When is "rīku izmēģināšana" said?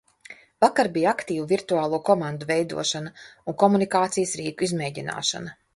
4.43-5.61